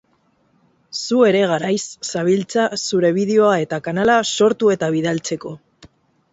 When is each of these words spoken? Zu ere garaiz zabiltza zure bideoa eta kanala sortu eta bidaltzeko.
Zu 0.99 1.19
ere 1.31 1.43
garaiz 1.51 1.83
zabiltza 2.13 2.65
zure 2.79 3.13
bideoa 3.21 3.53
eta 3.67 3.81
kanala 3.91 4.19
sortu 4.33 4.75
eta 4.79 4.93
bidaltzeko. 4.99 5.57